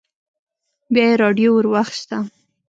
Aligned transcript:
بيا 0.93 1.05
يې 1.09 1.19
راډيو 1.23 1.49
ور 1.55 1.65
واخيسته. 1.69 2.17